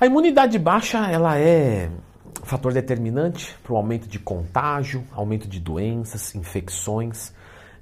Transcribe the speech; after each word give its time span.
A 0.00 0.06
imunidade 0.06 0.60
baixa, 0.60 1.10
ela 1.10 1.36
é 1.40 1.90
fator 2.44 2.72
determinante 2.72 3.56
para 3.64 3.72
o 3.72 3.76
aumento 3.76 4.06
de 4.06 4.20
contágio, 4.20 5.02
aumento 5.10 5.48
de 5.48 5.58
doenças, 5.58 6.36
infecções, 6.36 7.34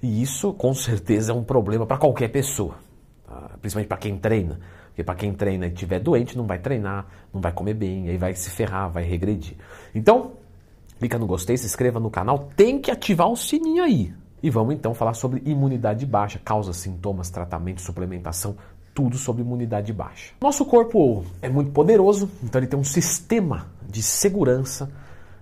e 0.03 0.23
isso 0.23 0.51
com 0.55 0.73
certeza 0.73 1.33
é 1.33 1.35
um 1.35 1.45
problema 1.45 1.85
para 1.85 1.99
qualquer 1.99 2.29
pessoa, 2.29 2.77
tá? 3.27 3.51
principalmente 3.61 3.89
para 3.89 3.99
quem 3.99 4.17
treina. 4.17 4.59
Porque 4.87 5.05
para 5.05 5.15
quem 5.15 5.35
treina 5.35 5.67
e 5.67 5.69
estiver 5.69 6.01
doente, 6.01 6.39
não 6.39 6.47
vai 6.47 6.59
treinar, 6.59 7.05
não 7.35 7.41
vai 7.43 7.53
comer 7.53 7.75
bem, 7.75 8.09
aí 8.09 8.17
vai 8.17 8.35
se 8.35 8.49
ferrar, 8.49 8.89
vai 8.89 9.05
regredir. 9.05 9.55
Então, 9.95 10.33
clica 10.99 11.19
no 11.19 11.27
gostei, 11.27 11.59
se 11.59 11.67
inscreva 11.67 12.01
no 12.01 12.11
canal, 12.11 12.49
tem 12.57 12.81
que 12.81 12.91
ativar 12.91 13.29
o 13.29 13.37
sininho 13.37 13.85
aí. 13.85 14.15
E 14.43 14.49
vamos 14.49 14.75
então 14.75 14.95
falar 14.95 15.13
sobre 15.13 15.43
imunidade 15.45 16.07
baixa, 16.07 16.41
causas, 16.43 16.79
sintomas, 16.79 17.29
tratamento, 17.29 17.83
suplementação, 17.83 18.57
tudo 18.97 19.19
sobre 19.19 19.43
imunidade 19.43 19.93
baixa. 19.93 20.33
Nosso 20.41 20.65
corpo 20.65 21.23
é 21.43 21.51
muito 21.51 21.71
poderoso, 21.71 22.31
então 22.43 22.59
ele 22.59 22.67
tem 22.67 22.81
um 22.81 22.85
sistema 22.85 23.67
de 23.87 24.03
segurança 24.03 24.91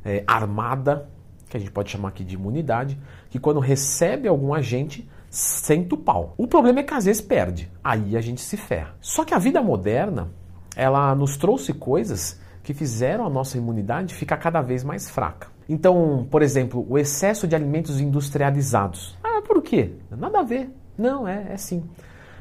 é, 0.04 0.24
armada, 0.26 1.08
que 1.48 1.56
a 1.56 1.60
gente 1.60 1.70
pode 1.70 1.88
chamar 1.88 2.09
aqui 2.09 2.24
de 2.24 2.34
imunidade, 2.34 2.98
que 3.30 3.38
quando 3.38 3.60
recebe 3.60 4.26
algum 4.26 4.52
agente, 4.52 5.09
senta 5.30 5.95
o 5.95 5.98
pau. 5.98 6.34
O 6.36 6.48
problema 6.48 6.80
é 6.80 6.82
que 6.82 6.92
às 6.92 7.04
vezes 7.04 7.22
perde, 7.22 7.70
aí 7.82 8.16
a 8.16 8.20
gente 8.20 8.40
se 8.40 8.56
ferra. 8.56 8.96
Só 9.00 9.24
que 9.24 9.32
a 9.32 9.38
vida 9.38 9.62
moderna, 9.62 10.30
ela 10.74 11.14
nos 11.14 11.36
trouxe 11.36 11.73
coisas 11.73 12.40
que 12.64 12.74
fizeram 12.74 13.24
a 13.24 13.30
nossa 13.30 13.56
imunidade 13.56 14.14
ficar 14.14 14.38
cada 14.38 14.62
vez 14.62 14.82
mais 14.82 15.09
fraca. 15.09 15.46
Então, 15.68 16.26
por 16.28 16.42
exemplo, 16.42 16.84
o 16.88 16.98
excesso 16.98 17.46
de 17.46 17.54
alimentos 17.54 18.00
industrializados. 18.00 19.16
Ah, 19.23 19.40
por 19.46 19.62
quê? 19.62 19.92
Nada 20.10 20.40
a 20.40 20.42
ver. 20.42 20.74
Não, 20.98 21.28
é, 21.28 21.52
é 21.52 21.56
sim. 21.56 21.84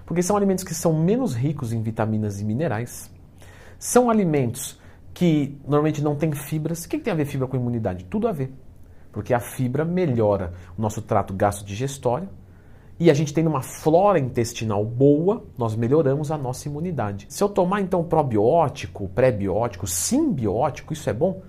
Porque 0.05 0.21
são 0.21 0.35
alimentos 0.35 0.63
que 0.63 0.73
são 0.73 0.93
menos 0.93 1.33
ricos 1.33 1.73
em 1.73 1.81
vitaminas 1.81 2.41
e 2.41 2.45
minerais. 2.45 3.11
São 3.79 4.09
alimentos 4.09 4.79
que 5.13 5.57
normalmente 5.63 6.01
não 6.01 6.15
têm 6.15 6.31
fibras. 6.31 6.85
O 6.85 6.89
que 6.89 6.99
tem 6.99 7.13
a 7.13 7.15
ver 7.15 7.25
fibra 7.25 7.47
com 7.47 7.57
imunidade? 7.57 8.05
Tudo 8.05 8.27
a 8.27 8.31
ver. 8.31 8.53
Porque 9.11 9.33
a 9.33 9.39
fibra 9.39 9.85
melhora 9.85 10.53
o 10.77 10.81
nosso 10.81 11.01
trato 11.01 11.33
gastro-digestório, 11.33 12.27
e 12.99 13.09
a 13.09 13.13
gente 13.13 13.33
tem 13.33 13.45
uma 13.45 13.61
flora 13.61 14.19
intestinal 14.19 14.85
boa, 14.85 15.43
nós 15.57 15.75
melhoramos 15.75 16.31
a 16.31 16.37
nossa 16.37 16.67
imunidade. 16.67 17.25
Se 17.29 17.43
eu 17.43 17.49
tomar 17.49 17.81
então 17.81 18.03
probiótico, 18.03 19.09
pré-biótico, 19.09 19.87
simbiótico, 19.87 20.93
isso 20.93 21.09
é 21.09 21.13
bom? 21.13 21.41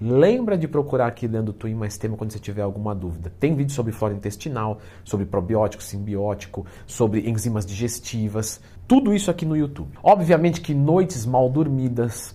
Lembra 0.00 0.58
de 0.58 0.66
procurar 0.66 1.06
aqui 1.06 1.28
dentro 1.28 1.46
do 1.46 1.52
Twin 1.52 1.74
mais 1.74 1.96
tema 1.96 2.16
quando 2.16 2.32
você 2.32 2.38
tiver 2.38 2.62
alguma 2.62 2.94
dúvida. 2.94 3.32
Tem 3.38 3.54
vídeo 3.54 3.72
sobre 3.72 3.92
flora 3.92 4.12
intestinal, 4.12 4.78
sobre 5.04 5.24
probiótico, 5.24 5.82
simbiótico, 5.82 6.66
sobre 6.86 7.28
enzimas 7.28 7.64
digestivas, 7.64 8.60
tudo 8.88 9.14
isso 9.14 9.30
aqui 9.30 9.46
no 9.46 9.56
YouTube. 9.56 9.96
Obviamente 10.02 10.60
que 10.60 10.74
noites 10.74 11.24
mal 11.24 11.48
dormidas, 11.48 12.34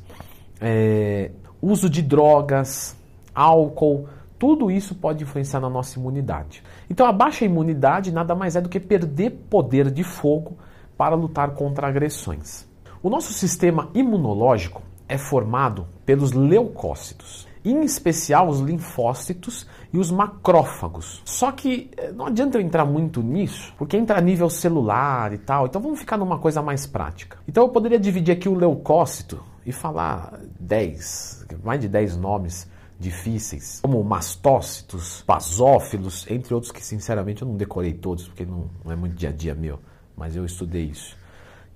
é, 0.61 1.31
uso 1.61 1.89
de 1.89 2.01
drogas, 2.01 2.95
álcool, 3.35 4.07
tudo 4.37 4.71
isso 4.71 4.95
pode 4.95 5.23
influenciar 5.23 5.59
na 5.59 5.69
nossa 5.69 5.99
imunidade. 5.99 6.63
Então 6.89 7.05
a 7.05 7.11
baixa 7.11 7.43
imunidade 7.43 8.09
nada 8.09 8.33
mais 8.33 8.55
é 8.55 8.61
do 8.61 8.69
que 8.69 8.79
perder 8.79 9.31
poder 9.49 9.91
de 9.91 10.03
fogo 10.03 10.57
para 10.97 11.13
lutar 11.13 11.51
contra 11.51 11.87
agressões. 11.87 12.65
O 13.03 13.09
nosso 13.09 13.33
sistema 13.33 13.89
imunológico 13.93 14.81
é 15.09 15.17
formado 15.17 15.87
pelos 16.05 16.31
leucócitos, 16.31 17.48
em 17.63 17.81
especial 17.83 18.47
os 18.47 18.59
linfócitos 18.59 19.67
e 19.91 19.97
os 19.97 20.11
macrófagos. 20.11 21.21
Só 21.25 21.51
que 21.51 21.89
eh, 21.97 22.11
não 22.11 22.27
adianta 22.27 22.57
eu 22.57 22.61
entrar 22.61 22.85
muito 22.85 23.21
nisso, 23.21 23.73
porque 23.77 23.97
entra 23.97 24.17
a 24.17 24.21
nível 24.21 24.49
celular 24.49 25.33
e 25.33 25.37
tal, 25.37 25.65
então 25.65 25.81
vamos 25.81 25.99
ficar 25.99 26.17
numa 26.17 26.37
coisa 26.37 26.61
mais 26.61 26.85
prática. 26.85 27.37
Então 27.47 27.63
eu 27.63 27.69
poderia 27.69 27.99
dividir 27.99 28.33
aqui 28.33 28.47
o 28.47 28.55
leucócito 28.55 29.43
e 29.65 29.71
falar 29.71 30.39
10, 30.59 31.47
mais 31.63 31.79
de 31.79 31.87
10 31.87 32.17
nomes 32.17 32.67
difíceis, 32.99 33.79
como 33.81 34.03
mastócitos, 34.03 35.23
basófilos, 35.25 36.29
entre 36.29 36.53
outros 36.53 36.71
que 36.71 36.85
sinceramente 36.85 37.41
eu 37.41 37.47
não 37.47 37.55
decorei 37.55 37.93
todos, 37.93 38.27
porque 38.27 38.45
não, 38.45 38.69
não, 38.83 38.91
é 38.91 38.95
muito 38.95 39.15
dia 39.15 39.29
a 39.29 39.31
dia 39.31 39.55
meu, 39.55 39.79
mas 40.17 40.35
eu 40.35 40.45
estudei 40.45 40.83
isso 40.85 41.17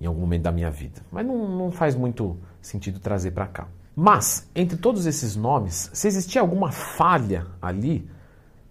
em 0.00 0.06
algum 0.06 0.20
momento 0.20 0.42
da 0.42 0.52
minha 0.52 0.70
vida. 0.70 1.00
Mas 1.10 1.26
não, 1.26 1.48
não 1.48 1.70
faz 1.70 1.94
muito 1.94 2.36
sentido 2.60 3.00
trazer 3.00 3.30
para 3.30 3.46
cá. 3.46 3.68
Mas, 3.94 4.50
entre 4.54 4.76
todos 4.76 5.06
esses 5.06 5.36
nomes, 5.36 5.90
se 5.92 6.08
existir 6.08 6.38
alguma 6.38 6.72
falha 6.72 7.46
ali, 7.62 8.08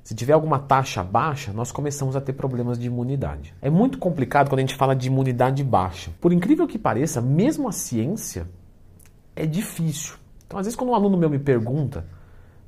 se 0.03 0.13
tiver 0.13 0.33
alguma 0.33 0.59
taxa 0.59 1.03
baixa, 1.03 1.53
nós 1.53 1.71
começamos 1.71 2.15
a 2.15 2.21
ter 2.21 2.33
problemas 2.33 2.77
de 2.77 2.87
imunidade. 2.87 3.55
É 3.61 3.69
muito 3.69 3.97
complicado 3.97 4.49
quando 4.49 4.59
a 4.59 4.63
gente 4.63 4.75
fala 4.75 4.95
de 4.95 5.07
imunidade 5.07 5.63
baixa. 5.63 6.11
Por 6.19 6.33
incrível 6.33 6.67
que 6.67 6.77
pareça, 6.77 7.21
mesmo 7.21 7.69
a 7.69 7.71
ciência 7.71 8.47
é 9.35 9.45
difícil. 9.45 10.15
Então, 10.45 10.59
às 10.59 10.65
vezes, 10.65 10.75
quando 10.75 10.89
um 10.89 10.95
aluno 10.95 11.17
meu 11.17 11.29
me 11.29 11.39
pergunta 11.39 12.05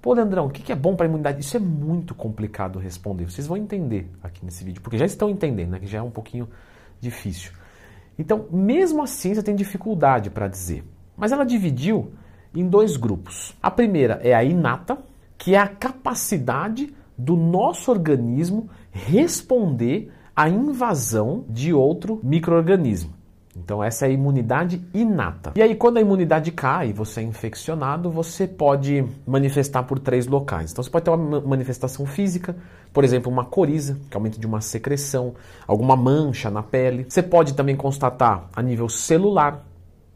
Pô, 0.05 0.13
Leandrão, 0.13 0.45
o 0.45 0.49
que 0.51 0.71
é 0.71 0.75
bom 0.75 0.95
para 0.95 1.07
a 1.07 1.09
imunidade? 1.09 1.41
Isso 1.41 1.57
é 1.57 1.59
muito 1.59 2.13
complicado 2.13 2.77
responder. 2.77 3.25
Vocês 3.25 3.47
vão 3.47 3.57
entender 3.57 4.07
aqui 4.21 4.45
nesse 4.45 4.63
vídeo, 4.63 4.79
porque 4.79 4.99
já 4.99 5.05
estão 5.05 5.31
entendendo, 5.31 5.71
né? 5.71 5.79
Que 5.79 5.87
já 5.87 5.97
é 5.97 6.01
um 6.03 6.11
pouquinho 6.11 6.47
difícil. 7.01 7.51
Então, 8.15 8.45
mesmo 8.51 9.01
a 9.01 9.07
ciência 9.07 9.41
tem 9.41 9.55
dificuldade 9.55 10.29
para 10.29 10.47
dizer. 10.47 10.83
Mas 11.17 11.31
ela 11.31 11.43
dividiu 11.43 12.13
em 12.55 12.67
dois 12.67 12.97
grupos. 12.97 13.53
A 13.61 13.69
primeira 13.69 14.19
é 14.23 14.33
a 14.33 14.43
inata, 14.43 14.97
que 15.37 15.55
é 15.55 15.57
a 15.57 15.67
capacidade 15.67 16.93
do 17.17 17.35
nosso 17.35 17.91
organismo 17.91 18.69
responder 18.91 20.11
à 20.35 20.49
invasão 20.49 21.45
de 21.49 21.73
outro 21.73 22.19
microorganismo. 22.23 23.13
Então 23.57 23.81
essa 23.81 24.05
é 24.05 24.09
a 24.09 24.11
imunidade 24.11 24.81
inata. 24.93 25.53
E 25.55 25.61
aí 25.61 25.75
quando 25.75 25.97
a 25.97 26.01
imunidade 26.01 26.51
cai, 26.51 26.91
você 26.91 27.21
é 27.21 27.23
infeccionado, 27.23 28.11
você 28.11 28.45
pode 28.45 29.05
manifestar 29.25 29.83
por 29.83 29.97
três 29.97 30.27
locais. 30.27 30.71
Então 30.71 30.83
você 30.83 30.89
pode 30.89 31.05
ter 31.05 31.11
uma 31.11 31.39
manifestação 31.39 32.05
física, 32.05 32.55
por 32.91 33.03
exemplo, 33.03 33.31
uma 33.31 33.45
coriza, 33.45 33.97
que 34.09 34.15
é 34.15 34.17
aumento 34.17 34.39
de 34.39 34.45
uma 34.45 34.59
secreção, 34.59 35.35
alguma 35.65 35.95
mancha 35.95 36.49
na 36.49 36.61
pele. 36.61 37.05
Você 37.07 37.23
pode 37.23 37.53
também 37.53 37.77
constatar 37.77 38.49
a 38.53 38.61
nível 38.61 38.89
celular, 38.89 39.63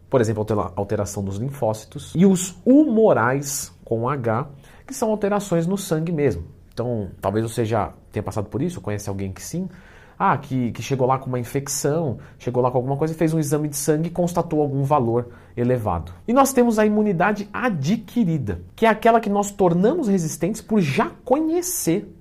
por 0.09 0.21
exemplo, 0.21 0.45
alteração 0.75 1.23
dos 1.23 1.37
linfócitos, 1.37 2.13
e 2.15 2.25
os 2.25 2.57
humorais 2.65 3.71
com 3.85 4.09
H, 4.09 4.47
que 4.85 4.93
são 4.93 5.11
alterações 5.11 5.67
no 5.67 5.77
sangue 5.77 6.11
mesmo. 6.11 6.43
Então, 6.73 7.09
talvez 7.21 7.49
você 7.49 7.65
já 7.65 7.93
tenha 8.11 8.23
passado 8.23 8.47
por 8.47 8.61
isso, 8.61 8.81
conhece 8.81 9.09
alguém 9.09 9.31
que 9.31 9.41
sim. 9.41 9.69
Ah, 10.17 10.37
que, 10.37 10.71
que 10.73 10.81
chegou 10.81 11.07
lá 11.07 11.17
com 11.17 11.27
uma 11.27 11.39
infecção, 11.39 12.17
chegou 12.37 12.61
lá 12.61 12.69
com 12.69 12.77
alguma 12.77 12.97
coisa, 12.97 13.13
fez 13.13 13.33
um 13.33 13.39
exame 13.39 13.69
de 13.69 13.77
sangue 13.77 14.07
e 14.07 14.11
constatou 14.11 14.61
algum 14.61 14.83
valor 14.83 15.29
elevado. 15.55 16.11
E 16.27 16.33
nós 16.33 16.51
temos 16.51 16.77
a 16.77 16.85
imunidade 16.85 17.47
adquirida, 17.53 18.61
que 18.75 18.85
é 18.85 18.89
aquela 18.89 19.21
que 19.21 19.29
nós 19.29 19.49
tornamos 19.49 20.09
resistentes 20.09 20.61
por 20.61 20.81
já 20.81 21.09
conhecer 21.23 22.13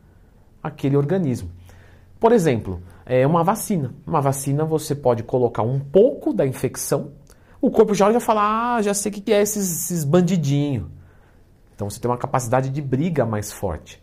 aquele 0.62 0.96
organismo. 0.96 1.50
Por 2.20 2.30
exemplo, 2.30 2.80
é 3.04 3.26
uma 3.26 3.42
vacina. 3.42 3.94
Uma 4.06 4.20
vacina 4.20 4.64
você 4.64 4.94
pode 4.94 5.22
colocar 5.22 5.62
um 5.62 5.80
pouco 5.80 6.32
da 6.32 6.46
infecção, 6.46 7.12
o 7.60 7.70
corpo 7.70 7.94
já 7.94 8.06
olha 8.06 8.18
e 8.18 8.20
fala, 8.20 8.76
ah, 8.76 8.82
já 8.82 8.94
sei 8.94 9.10
o 9.10 9.14
que 9.14 9.32
é 9.32 9.42
esses, 9.42 9.84
esses 9.84 10.04
bandidinhos. 10.04 10.86
Então 11.74 11.88
você 11.88 12.00
tem 12.00 12.10
uma 12.10 12.18
capacidade 12.18 12.70
de 12.70 12.82
briga 12.82 13.24
mais 13.24 13.52
forte. 13.52 14.02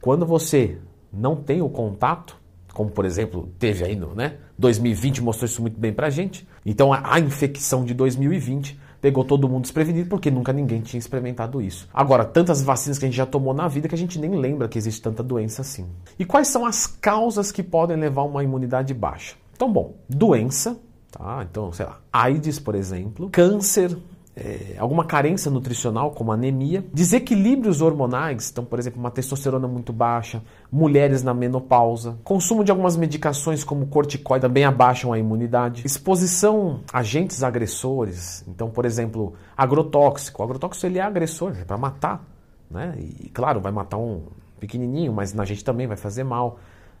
Quando 0.00 0.24
você 0.24 0.78
não 1.12 1.36
tem 1.36 1.60
o 1.60 1.68
contato, 1.68 2.36
como 2.72 2.90
por 2.90 3.04
exemplo 3.04 3.50
teve 3.58 3.84
aí 3.84 3.94
no 3.94 4.14
né, 4.14 4.38
2020 4.58 5.22
mostrou 5.22 5.46
isso 5.46 5.60
muito 5.60 5.78
bem 5.78 5.92
pra 5.92 6.10
gente. 6.10 6.48
Então 6.64 6.92
a, 6.92 7.14
a, 7.14 7.20
infecção 7.20 7.84
de 7.84 7.92
2020 7.92 8.80
pegou 9.00 9.24
todo 9.24 9.48
mundo 9.48 9.62
desprevenido 9.62 10.08
porque 10.08 10.30
nunca 10.30 10.52
ninguém 10.52 10.80
tinha 10.80 10.98
experimentado 10.98 11.60
isso. 11.60 11.88
Agora, 11.92 12.24
tantas 12.24 12.62
vacinas 12.62 12.98
que 12.98 13.04
a 13.04 13.08
gente 13.08 13.16
já 13.16 13.26
tomou 13.26 13.52
na 13.52 13.68
vida 13.68 13.88
que 13.88 13.94
a 13.94 13.98
gente 13.98 14.18
nem 14.18 14.30
lembra 14.36 14.68
que 14.68 14.78
existe 14.78 15.02
tanta 15.02 15.22
doença 15.22 15.60
assim. 15.60 15.86
E 16.18 16.24
quais 16.24 16.48
são 16.48 16.64
as 16.64 16.86
causas 16.86 17.50
que 17.52 17.62
podem 17.62 17.96
levar 17.96 18.22
a 18.22 18.26
uma 18.26 18.44
imunidade 18.44 18.94
baixa? 18.94 19.34
Então, 19.54 19.70
bom, 19.70 19.96
doença, 20.08 20.80
tá? 21.12 21.46
Então, 21.48 21.72
sei 21.72 21.86
lá, 21.86 22.00
AIDS, 22.12 22.58
por 22.58 22.74
exemplo, 22.74 23.28
câncer, 23.30 23.96
é, 24.34 24.76
alguma 24.78 25.04
carência 25.04 25.50
nutricional, 25.50 26.10
como 26.12 26.32
anemia, 26.32 26.82
desequilíbrios 26.92 27.82
hormonais, 27.82 28.50
então, 28.50 28.64
por 28.64 28.78
exemplo, 28.78 28.98
uma 28.98 29.10
testosterona 29.10 29.68
muito 29.68 29.92
baixa, 29.92 30.42
mulheres 30.70 31.22
na 31.22 31.34
menopausa, 31.34 32.16
consumo 32.24 32.64
de 32.64 32.70
algumas 32.70 32.96
medicações 32.96 33.62
como 33.62 33.86
corticoide 33.86 34.42
também 34.42 34.64
abaixam 34.64 35.12
a 35.12 35.18
imunidade, 35.18 35.86
exposição 35.86 36.80
a 36.90 37.00
agentes 37.00 37.42
agressores, 37.42 38.42
então, 38.48 38.70
por 38.70 38.86
exemplo, 38.86 39.34
agrotóxico. 39.56 40.40
O 40.40 40.44
agrotóxico 40.44 40.86
ele 40.86 40.98
é 40.98 41.02
agressor, 41.02 41.54
é 41.60 41.64
para 41.64 41.76
matar, 41.76 42.24
né? 42.70 42.94
E, 42.98 43.28
claro, 43.28 43.60
vai 43.60 43.70
matar 43.70 43.98
um 43.98 44.22
pequenininho, 44.58 45.12
mas 45.12 45.34
na 45.34 45.44
gente 45.44 45.62
também 45.62 45.86
vai 45.86 45.96
fazer 45.96 46.24
mal. 46.24 46.58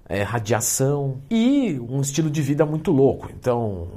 É, 0.08 0.22
radiação 0.22 1.20
e 1.30 1.78
um 1.80 2.00
estilo 2.00 2.30
de 2.30 2.42
vida 2.42 2.66
muito 2.66 2.90
louco. 2.90 3.28
Então, 3.38 3.88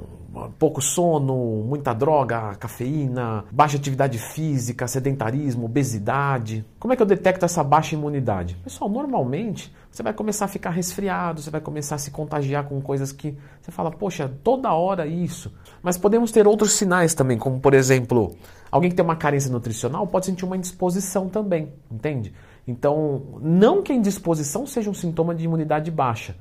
pouco 0.58 0.82
sono, 0.82 1.64
muita 1.66 1.94
droga, 1.94 2.54
cafeína, 2.56 3.44
baixa 3.50 3.76
atividade 3.76 4.18
física, 4.18 4.86
sedentarismo, 4.86 5.64
obesidade. 5.64 6.64
Como 6.78 6.92
é 6.92 6.96
que 6.96 7.02
eu 7.02 7.06
detecto 7.06 7.44
essa 7.44 7.64
baixa 7.64 7.94
imunidade? 7.94 8.56
Pessoal, 8.62 8.90
normalmente 8.90 9.74
você 9.90 10.02
vai 10.02 10.12
começar 10.12 10.44
a 10.44 10.48
ficar 10.48 10.70
resfriado, 10.70 11.40
você 11.40 11.50
vai 11.50 11.60
começar 11.60 11.94
a 11.94 11.98
se 11.98 12.10
contagiar 12.10 12.64
com 12.64 12.80
coisas 12.80 13.12
que 13.12 13.36
você 13.60 13.70
fala, 13.70 13.90
poxa, 13.90 14.30
toda 14.44 14.72
hora 14.72 15.06
isso. 15.06 15.52
Mas 15.82 15.96
podemos 15.96 16.30
ter 16.30 16.46
outros 16.46 16.72
sinais 16.72 17.14
também, 17.14 17.38
como 17.38 17.58
por 17.58 17.72
exemplo, 17.72 18.36
alguém 18.70 18.90
que 18.90 18.96
tem 18.96 19.04
uma 19.04 19.16
carência 19.16 19.50
nutricional 19.50 20.06
pode 20.06 20.26
sentir 20.26 20.44
uma 20.44 20.56
indisposição 20.56 21.28
também, 21.28 21.72
entende? 21.90 22.32
Então, 22.66 23.22
não 23.40 23.82
que 23.82 23.92
a 23.92 23.94
indisposição 23.94 24.66
seja 24.66 24.90
um 24.90 24.94
sintoma 24.94 25.34
de 25.34 25.44
imunidade 25.44 25.90
baixa, 25.90 26.34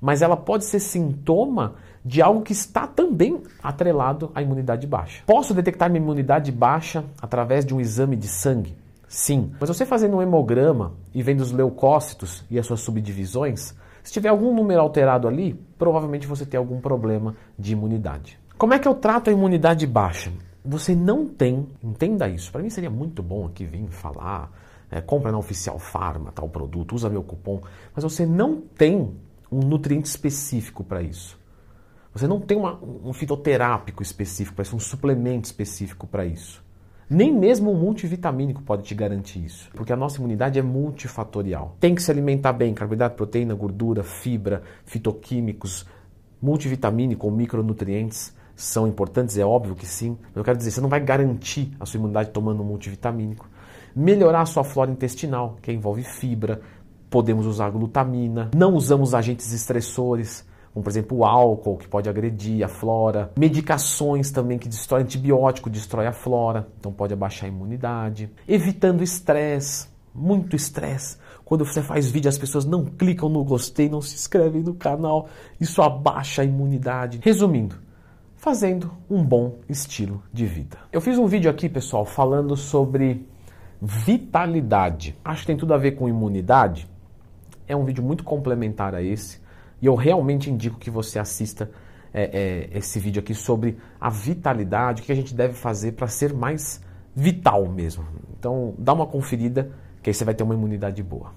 mas 0.00 0.22
ela 0.22 0.36
pode 0.36 0.64
ser 0.64 0.80
sintoma 0.80 1.74
de 2.04 2.22
algo 2.22 2.42
que 2.42 2.52
está 2.52 2.86
também 2.86 3.42
atrelado 3.62 4.30
à 4.34 4.42
imunidade 4.42 4.86
baixa. 4.86 5.22
Posso 5.26 5.54
detectar 5.54 5.90
minha 5.90 6.02
imunidade 6.02 6.50
baixa 6.50 7.04
através 7.20 7.64
de 7.64 7.74
um 7.74 7.80
exame 7.80 8.16
de 8.16 8.26
sangue? 8.26 8.76
Sim. 9.06 9.52
Mas 9.60 9.68
você 9.68 9.84
fazendo 9.84 10.16
um 10.16 10.22
hemograma 10.22 10.92
e 11.12 11.22
vendo 11.22 11.40
os 11.40 11.52
leucócitos 11.52 12.44
e 12.50 12.58
as 12.58 12.66
suas 12.66 12.80
subdivisões, 12.80 13.74
se 14.02 14.12
tiver 14.12 14.28
algum 14.28 14.54
número 14.54 14.80
alterado 14.80 15.28
ali, 15.28 15.60
provavelmente 15.78 16.26
você 16.26 16.46
tem 16.46 16.56
algum 16.56 16.80
problema 16.80 17.34
de 17.58 17.72
imunidade. 17.72 18.38
Como 18.56 18.72
é 18.72 18.78
que 18.78 18.88
eu 18.88 18.94
trato 18.94 19.28
a 19.28 19.32
imunidade 19.32 19.86
baixa? 19.86 20.32
Você 20.64 20.94
não 20.94 21.26
tem, 21.26 21.66
entenda 21.82 22.28
isso. 22.28 22.52
Para 22.52 22.62
mim 22.62 22.70
seria 22.70 22.90
muito 22.90 23.22
bom 23.22 23.46
aqui 23.46 23.64
vir 23.64 23.88
falar, 23.88 24.50
é, 24.90 25.00
compra 25.00 25.30
na 25.30 25.38
Oficial 25.38 25.78
Farma 25.78 26.32
tal 26.32 26.48
produto, 26.48 26.94
usa 26.94 27.08
meu 27.08 27.22
cupom, 27.22 27.60
mas 27.94 28.02
você 28.02 28.26
não 28.26 28.60
tem 28.60 29.14
um 29.50 29.60
nutriente 29.60 30.08
específico 30.08 30.82
para 30.82 31.02
isso. 31.02 31.38
Você 32.12 32.26
não 32.26 32.40
tem 32.40 32.58
uma, 32.58 32.78
um 32.82 33.12
fitoterápico 33.12 34.02
específico 34.02 34.56
para 34.56 34.62
isso, 34.62 34.74
um 34.74 34.80
suplemento 34.80 35.46
específico 35.46 36.06
para 36.06 36.24
isso. 36.24 36.64
Nem 37.08 37.32
mesmo 37.36 37.72
um 37.72 37.76
multivitamínico 37.76 38.62
pode 38.62 38.84
te 38.84 38.94
garantir 38.94 39.44
isso, 39.44 39.68
porque 39.74 39.92
a 39.92 39.96
nossa 39.96 40.18
imunidade 40.18 40.58
é 40.58 40.62
multifatorial. 40.62 41.76
Tem 41.80 41.94
que 41.94 42.02
se 42.02 42.10
alimentar 42.10 42.52
bem, 42.52 42.72
carboidrato, 42.72 43.16
proteína, 43.16 43.54
gordura, 43.54 44.04
fibra, 44.04 44.62
fitoquímicos, 44.84 45.86
multivitamínico 46.40 47.26
ou 47.26 47.32
micronutrientes 47.32 48.34
são 48.54 48.86
importantes, 48.86 49.38
é 49.38 49.44
óbvio 49.44 49.74
que 49.74 49.86
sim. 49.86 50.18
Mas 50.22 50.36
eu 50.36 50.44
quero 50.44 50.58
dizer, 50.58 50.70
você 50.70 50.80
não 50.80 50.88
vai 50.88 51.00
garantir 51.00 51.72
a 51.80 51.86
sua 51.86 51.98
imunidade 51.98 52.30
tomando 52.30 52.62
um 52.62 52.66
multivitamínico. 52.66 53.48
Melhorar 53.94 54.42
a 54.42 54.46
sua 54.46 54.64
flora 54.64 54.90
intestinal, 54.90 55.56
que 55.60 55.72
envolve 55.72 56.02
fibra, 56.02 56.60
podemos 57.10 57.46
usar 57.46 57.70
glutamina, 57.70 58.50
não 58.54 58.74
usamos 58.74 59.14
agentes 59.14 59.52
estressores, 59.52 60.46
como 60.72 60.84
por 60.84 60.90
exemplo 60.90 61.18
o 61.18 61.24
álcool, 61.24 61.76
que 61.76 61.88
pode 61.88 62.08
agredir 62.08 62.64
a 62.64 62.68
flora, 62.68 63.32
medicações 63.36 64.30
também 64.30 64.58
que 64.58 64.68
destroem, 64.68 65.02
antibiótico 65.02 65.68
destrói 65.68 66.06
a 66.06 66.12
flora, 66.12 66.68
então 66.78 66.92
pode 66.92 67.12
abaixar 67.12 67.46
a 67.46 67.52
imunidade, 67.52 68.30
evitando 68.46 69.02
estresse, 69.02 69.88
muito 70.14 70.54
estresse. 70.54 71.16
Quando 71.44 71.64
você 71.64 71.82
faz 71.82 72.08
vídeo, 72.08 72.28
as 72.28 72.38
pessoas 72.38 72.64
não 72.64 72.84
clicam 72.84 73.28
no 73.28 73.42
gostei, 73.42 73.88
não 73.88 74.00
se 74.00 74.14
inscrevem 74.14 74.62
no 74.62 74.74
canal, 74.74 75.28
isso 75.60 75.82
abaixa 75.82 76.42
a 76.42 76.44
imunidade. 76.44 77.18
Resumindo, 77.22 77.76
fazendo 78.36 78.92
um 79.10 79.24
bom 79.24 79.56
estilo 79.68 80.22
de 80.32 80.46
vida. 80.46 80.78
Eu 80.92 81.00
fiz 81.00 81.18
um 81.18 81.26
vídeo 81.26 81.50
aqui, 81.50 81.68
pessoal, 81.68 82.04
falando 82.04 82.56
sobre 82.56 83.26
vitalidade. 83.80 85.16
Acho 85.24 85.42
que 85.42 85.46
tem 85.46 85.56
tudo 85.56 85.74
a 85.74 85.78
ver 85.78 85.92
com 85.92 86.08
imunidade. 86.08 86.88
É 87.66 87.74
um 87.74 87.84
vídeo 87.84 88.02
muito 88.02 88.24
complementar 88.24 88.94
a 88.94 89.02
esse. 89.02 89.40
E 89.80 89.86
eu 89.86 89.94
realmente 89.94 90.50
indico 90.50 90.78
que 90.78 90.90
você 90.90 91.18
assista 91.18 91.70
é, 92.12 92.68
é, 92.72 92.78
esse 92.78 92.98
vídeo 92.98 93.20
aqui 93.20 93.34
sobre 93.34 93.78
a 94.00 94.10
vitalidade, 94.10 95.02
o 95.02 95.04
que 95.04 95.12
a 95.12 95.14
gente 95.14 95.34
deve 95.34 95.54
fazer 95.54 95.92
para 95.92 96.06
ser 96.06 96.34
mais 96.34 96.82
vital 97.14 97.66
mesmo. 97.66 98.04
Então, 98.38 98.74
dá 98.78 98.92
uma 98.92 99.06
conferida, 99.06 99.70
que 100.02 100.10
aí 100.10 100.14
você 100.14 100.24
vai 100.24 100.34
ter 100.34 100.42
uma 100.42 100.54
imunidade 100.54 101.02
boa. 101.02 101.28